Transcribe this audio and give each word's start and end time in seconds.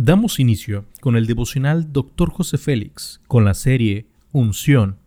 Damos 0.00 0.38
inicio 0.38 0.84
con 1.00 1.16
el 1.16 1.26
devocional 1.26 1.92
Dr. 1.92 2.30
José 2.30 2.56
Félix 2.56 3.20
con 3.26 3.44
la 3.44 3.52
serie 3.52 4.06
Unción. 4.30 4.98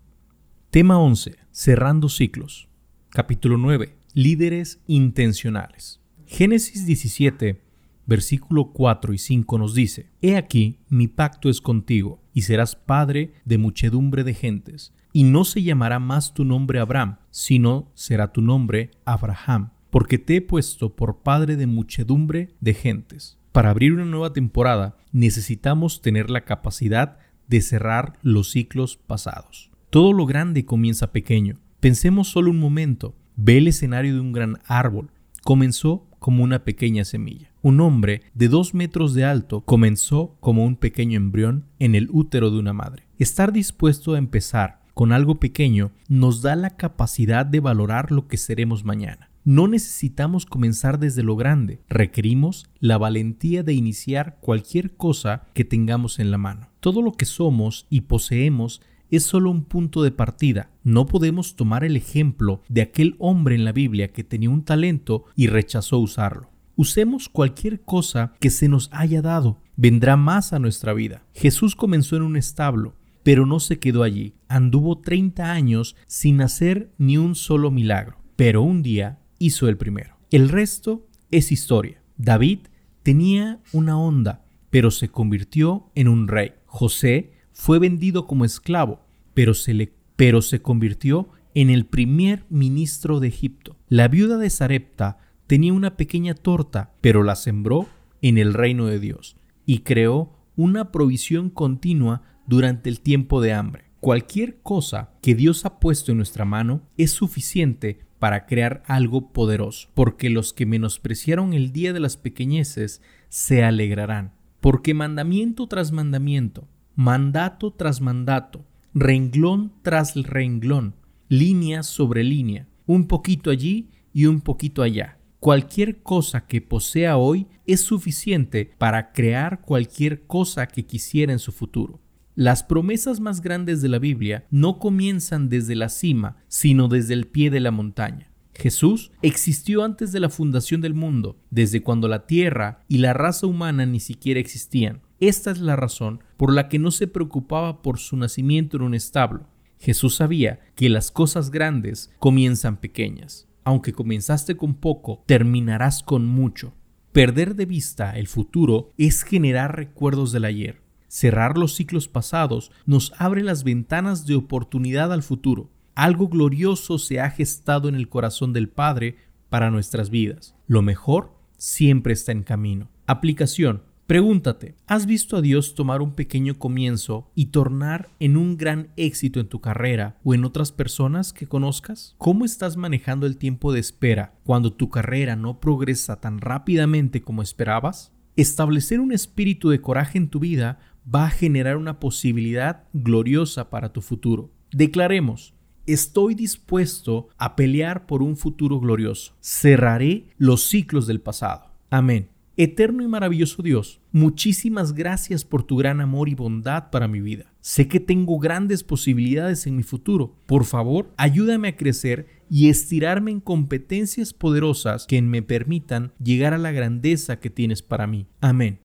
Tema 0.69 0.99
11. 0.99 1.37
Cerrando 1.49 2.09
ciclos. 2.09 2.67
Capítulo 3.09 3.55
9. 3.55 3.96
Líderes 4.13 4.81
intencionales. 4.88 6.01
Génesis 6.25 6.85
17, 6.85 7.62
versículo 8.05 8.73
4 8.73 9.13
y 9.13 9.17
5 9.17 9.57
nos 9.57 9.73
dice, 9.73 10.09
He 10.21 10.35
aquí, 10.35 10.79
mi 10.89 11.08
pacto 11.08 11.50
es 11.50 11.62
contigo, 11.62 12.21
y 12.34 12.42
serás 12.42 12.76
padre 12.76 13.32
de 13.46 13.58
muchedumbre 13.58 14.26
de 14.26 14.34
gentes, 14.34 14.94
y 15.14 15.23
no 15.23 15.46
se 15.46 15.64
llamará 15.64 16.00
más 16.00 16.34
tu 16.34 16.44
nombre 16.44 16.80
Abraham, 16.80 17.16
sino 17.30 17.89
será 17.94 18.34
tu 18.34 18.42
nombre 18.42 18.92
Abraham, 19.05 19.71
porque 19.92 20.18
te 20.18 20.38
he 20.38 20.42
puesto 20.42 20.96
por 20.96 21.20
padre 21.20 21.55
de 21.55 21.68
muchedumbre 21.68 22.50
de 22.60 22.73
gentes 22.73 23.38
para 23.52 23.70
abrir 23.70 23.94
una 23.94 24.05
nueva 24.05 24.34
temporada 24.34 24.98
necesitamos 25.12 26.02
tener 26.02 26.30
la 26.30 26.46
capacidad 26.46 27.18
de 27.48 27.62
cerrar 27.62 28.13
los 28.22 28.52
ciclos 28.52 28.96
pasados. 28.96 29.72
Todo 29.90 30.13
lo 30.13 30.26
grande 30.26 30.66
comienza 30.66 31.12
pequeño. 31.12 31.58
Pensemos 31.82 32.30
solo 32.30 32.52
un 32.52 32.59
momento. 32.59 33.13
Ve 33.35 33.58
el 33.58 33.68
escenario 33.68 34.13
de 34.13 34.22
un 34.22 34.32
gran 34.32 34.59
árbol. 34.66 35.12
Comenzó 35.44 36.08
como 36.20 36.44
una 36.44 36.63
pequeña 36.63 37.04
semilla. 37.04 37.52
Un 37.62 37.82
hombre 37.82 38.21
de 38.34 38.48
dos 38.48 38.73
metros 38.73 39.13
de 39.13 39.26
alto 39.26 39.62
comenzó 39.62 40.38
como 40.40 40.63
un 40.63 40.77
pequeño 40.77 41.18
embrión 41.18 41.66
en 41.80 41.96
el 41.96 42.08
útero 42.12 42.52
de 42.52 42.60
una 42.60 42.73
madre. 42.73 43.04
Estar 43.20 43.52
dispuesto 43.52 44.13
a 44.13 44.18
empezar 44.18 44.82
con 44.94 45.12
algo 45.12 45.40
pequeño 45.40 45.91
nos 46.08 46.41
da 46.41 46.55
la 46.55 46.77
capacidad 46.77 47.46
de 47.46 47.60
valorar 47.60 48.12
lo 48.12 48.27
que 48.27 48.38
seremos 48.38 48.85
mañana. 48.85 49.30
No 49.44 49.68
necesitamos 49.68 50.45
comenzar 50.45 51.00
desde 51.00 51.23
lo 51.23 51.36
grande, 51.36 51.82
requerimos 51.90 52.70
la 52.80 52.99
valentía 52.99 53.63
de 53.63 53.73
iniciar 53.73 54.38
cualquier 54.40 54.95
cosa 54.95 55.48
que 55.55 55.66
tengamos 55.66 56.20
en 56.20 56.30
la 56.30 56.38
mano. 56.38 56.70
Todo 56.80 57.02
lo 57.02 57.13
que 57.13 57.26
somos 57.26 57.88
y 57.90 58.02
poseemos 58.02 58.84
es 59.10 59.24
solo 59.24 59.49
un 59.49 59.63
punto 59.63 60.04
de 60.04 60.12
partida. 60.12 60.70
No 60.84 61.07
podemos 61.07 61.55
tomar 61.55 61.84
el 61.84 61.98
ejemplo 61.98 62.62
de 62.70 62.84
aquel 62.84 63.15
hombre 63.18 63.55
en 63.55 63.65
la 63.65 63.71
Biblia 63.71 64.13
que 64.13 64.24
tenía 64.24 64.52
un 64.52 64.63
talento 64.63 65.25
y 65.35 65.47
rechazó 65.47 65.97
usarlo. 65.97 66.52
Usemos 66.75 67.28
cualquier 67.28 67.81
cosa 67.81 68.34
que 68.40 68.52
se 68.52 68.69
nos 68.69 68.90
haya 68.94 69.24
dado, 69.24 69.59
vendrá 69.75 70.18
más 70.18 70.53
a 70.53 70.59
nuestra 70.59 70.94
vida. 70.94 71.24
Jesús 71.34 71.75
comenzó 71.75 72.16
en 72.16 72.22
un 72.22 72.38
establo, 72.38 72.96
pero 73.24 73.47
no 73.47 73.59
se 73.59 73.80
quedó 73.80 74.03
allí. 74.03 74.35
Anduvo 74.47 75.00
30 75.00 75.52
años 75.52 75.96
sin 76.06 76.41
hacer 76.41 76.91
ni 77.00 77.18
un 77.18 77.34
solo 77.34 77.72
milagro. 77.72 78.18
Pero 78.35 78.63
un 78.63 78.81
día 78.81 79.21
hizo 79.41 79.67
el 79.67 79.78
primero. 79.78 80.17
El 80.29 80.50
resto 80.50 81.07
es 81.31 81.51
historia. 81.51 82.01
David 82.17 82.59
tenía 83.03 83.59
una 83.73 83.97
onda, 83.97 84.45
pero 84.69 84.91
se 84.91 85.09
convirtió 85.09 85.89
en 85.95 86.07
un 86.07 86.28
rey. 86.28 86.53
José 86.66 87.31
fue 87.51 87.79
vendido 87.79 88.28
como 88.28 88.45
esclavo, 88.45 89.01
pero 89.34 89.53
se, 89.53 89.73
le, 89.73 89.94
pero 90.16 90.41
se 90.41 90.62
convirtió 90.62 91.29
en 91.53 91.69
el 91.69 91.85
primer 91.85 92.45
ministro 92.50 93.19
de 93.19 93.28
Egipto. 93.28 93.75
La 93.89 94.07
viuda 94.07 94.38
de 94.38 94.50
Sarepta 94.50 95.17
tenía 95.47 95.73
una 95.73 95.97
pequeña 95.97 96.34
torta, 96.34 96.94
pero 97.01 97.23
la 97.23 97.35
sembró 97.35 97.88
en 98.22 98.38
el 98.38 98.53
reino 98.53 98.85
de 98.85 99.00
Dios 99.00 99.35
y 99.66 99.79
creó 99.79 100.38
una 100.56 100.91
provisión 100.91 101.50
continua 101.50 102.22
durante 102.45 102.89
el 102.89 103.01
tiempo 103.01 103.41
de 103.41 103.53
hambre. 103.53 103.91
Cualquier 104.02 104.57
cosa 104.63 105.12
que 105.22 105.35
Dios 105.35 105.63
ha 105.63 105.80
puesto 105.80 106.12
en 106.12 106.18
nuestra 106.18 106.44
mano 106.44 106.81
es 106.97 107.12
suficiente 107.12 108.00
para 108.18 108.47
crear 108.47 108.81
algo 108.88 109.31
poderoso, 109.31 109.90
porque 109.94 110.31
los 110.31 110.53
que 110.53 110.66
menospreciaron 110.66 111.53
el 111.53 111.72
día 111.72 111.94
de 111.94 112.00
las 112.00 112.18
pequeñeces 112.18 113.03
se 113.30 113.63
alegrarán, 113.63 114.34
porque 114.59 114.96
mandamiento 114.96 115.68
tras 115.68 115.91
mandamiento, 115.91 116.68
mandato 116.96 117.74
tras 117.74 118.02
mandato, 118.02 118.66
renglón 118.96 119.72
tras 119.84 120.16
renglón, 120.16 120.96
línea 121.30 121.84
sobre 121.84 122.24
línea, 122.24 122.68
un 122.88 123.06
poquito 123.06 123.52
allí 123.52 123.92
y 124.14 124.25
un 124.25 124.42
poquito 124.42 124.81
allá. 124.81 125.20
Cualquier 125.40 126.02
cosa 126.02 126.48
que 126.48 126.59
posea 126.59 127.18
hoy 127.18 127.46
es 127.68 127.81
suficiente 127.81 128.72
para 128.80 129.12
crear 129.12 129.62
cualquier 129.62 130.25
cosa 130.25 130.66
que 130.66 130.88
quisiera 130.88 131.31
en 131.31 131.40
su 131.40 131.52
futuro. 131.52 132.00
Las 132.36 132.64
promesas 132.64 133.19
más 133.19 133.42
grandes 133.42 133.81
de 133.81 133.90
la 133.90 134.00
Biblia 134.00 134.46
no 134.52 134.80
comienzan 134.80 135.50
desde 135.50 135.75
la 135.75 135.90
cima, 135.90 136.38
sino 136.47 136.88
desde 136.88 137.14
el 137.14 137.28
pie 137.28 137.50
de 137.50 137.59
la 137.59 137.72
montaña. 137.72 138.31
Jesús 138.53 139.12
existió 139.22 139.84
antes 139.84 140.14
de 140.14 140.22
la 140.22 140.30
fundación 140.30 140.80
del 140.80 140.94
mundo, 140.94 141.38
desde 141.50 141.84
cuando 141.84 142.08
la 142.08 142.28
tierra 142.28 142.86
y 142.88 143.00
la 143.00 143.14
raza 143.14 143.47
humana 143.47 143.86
ni 143.86 144.00
siquiera 144.00 144.40
existían. 144.40 145.02
Esta 145.19 145.52
es 145.52 145.59
la 145.59 145.75
razón 145.75 146.24
por 146.38 146.53
la 146.53 146.69
que 146.69 146.80
no 146.80 146.92
se 146.92 147.08
preocupaba 147.08 147.81
por 147.81 148.00
su 148.00 148.16
nacimiento 148.16 148.78
en 148.78 148.84
un 148.84 148.94
establo. 148.94 149.48
Jesús 149.80 150.16
sabía 150.16 150.59
que 150.75 150.90
las 150.90 151.12
cosas 151.12 151.52
grandes 151.52 152.13
comienzan 152.19 152.78
pequeñas. 152.78 153.48
Aunque 153.63 153.94
comenzaste 153.94 154.56
con 154.56 154.75
poco, 154.75 155.24
terminarás 155.25 156.02
con 156.02 156.25
mucho. 156.25 156.74
Perder 157.12 157.56
de 157.56 157.66
vista 157.66 158.18
el 158.18 158.28
futuro 158.28 158.94
es 158.98 159.24
generar 159.24 159.75
recuerdos 159.75 160.31
del 160.31 160.46
ayer. 160.46 160.81
Cerrar 161.12 161.58
los 161.58 161.76
ciclos 161.76 162.08
pasados 162.08 162.72
nos 162.86 163.12
abre 163.18 163.44
las 163.44 163.66
ventanas 163.66 164.26
de 164.26 164.36
oportunidad 164.36 165.12
al 165.12 165.24
futuro. 165.24 165.70
Algo 165.94 166.30
glorioso 166.30 166.98
se 167.00 167.20
ha 167.20 167.30
gestado 167.30 167.90
en 167.90 167.96
el 167.96 168.08
corazón 168.08 168.54
del 168.54 168.70
Padre 168.70 169.18
para 169.50 169.72
nuestras 169.72 170.10
vidas. 170.10 170.56
Lo 170.68 170.82
mejor 170.82 171.36
siempre 171.58 172.14
está 172.14 172.32
en 172.32 172.44
camino. 172.44 172.88
Aplicación. 173.08 173.84
Pregúntate, 174.08 174.76
¿has 174.88 175.06
visto 175.06 175.36
a 175.36 175.42
Dios 175.42 175.76
tomar 175.76 176.02
un 176.02 176.14
pequeño 176.14 176.58
comienzo 176.58 177.30
y 177.36 177.48
tornar 177.48 178.08
en 178.22 178.38
un 178.38 178.56
gran 178.56 178.94
éxito 178.96 179.42
en 179.42 179.50
tu 179.50 179.60
carrera 179.60 180.18
o 180.24 180.34
en 180.34 180.46
otras 180.46 180.72
personas 180.72 181.34
que 181.34 181.46
conozcas? 181.46 182.16
¿Cómo 182.20 182.46
estás 182.46 182.78
manejando 182.78 183.28
el 183.28 183.36
tiempo 183.36 183.74
de 183.74 183.82
espera 183.82 184.40
cuando 184.46 184.72
tu 184.72 184.90
carrera 184.90 185.36
no 185.36 185.60
progresa 185.60 186.22
tan 186.22 186.40
rápidamente 186.40 187.22
como 187.22 187.42
esperabas? 187.42 188.14
Establecer 188.38 189.02
un 189.02 189.12
espíritu 189.12 189.70
de 189.70 189.82
coraje 189.82 190.18
en 190.18 190.30
tu 190.30 190.40
vida 190.40 190.80
va 191.03 191.25
a 191.25 191.31
generar 191.31 191.78
una 191.78 192.00
posibilidad 192.00 192.84
gloriosa 192.94 193.69
para 193.69 193.94
tu 193.94 194.01
futuro. 194.01 194.51
Declaremos, 194.72 195.53
estoy 195.85 196.35
dispuesto 196.35 197.29
a 197.38 197.56
pelear 197.56 198.06
por 198.06 198.23
un 198.23 198.38
futuro 198.38 198.79
glorioso. 198.79 199.34
Cerraré 199.41 200.28
los 200.38 200.63
ciclos 200.63 201.07
del 201.07 201.22
pasado. 201.22 201.72
Amén. 201.89 202.29
Eterno 202.57 203.01
y 203.01 203.07
maravilloso 203.07 203.63
Dios, 203.63 204.01
muchísimas 204.12 204.94
gracias 204.94 205.45
por 205.45 205.63
tu 205.63 205.78
gran 205.78 206.01
amor 206.01 206.28
y 206.29 206.35
bondad 206.35 206.91
para 206.91 207.07
mi 207.07 207.22
vida. 207.22 207.51
Sé 207.62 207.88
que 207.88 208.00
tengo 208.00 208.39
grandes 208.39 208.83
posibilidades 208.83 209.66
en 209.68 209.78
mi 209.78 209.83
futuro. 209.83 210.35
Por 210.45 210.66
favor, 210.66 211.13
ayúdame 211.18 211.69
a 211.69 211.75
crecer 211.75 212.28
y 212.50 212.69
estirarme 212.69 213.31
en 213.31 213.39
competencias 213.39 214.33
poderosas 214.33 215.07
que 215.07 215.22
me 215.22 215.41
permitan 215.41 216.12
llegar 216.22 216.53
a 216.53 216.57
la 216.57 216.72
grandeza 216.72 217.39
que 217.39 217.50
tienes 217.50 217.81
para 217.81 218.06
mí. 218.06 218.28
Amén. 218.41 218.79